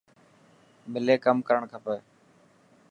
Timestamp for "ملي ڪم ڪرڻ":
0.91-1.63